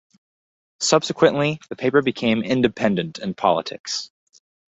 Subsequently, 0.79 1.59
the 1.69 1.75
paper 1.75 2.01
became 2.01 2.41
independent 2.41 3.19
in 3.19 3.35
politics. 3.35 4.09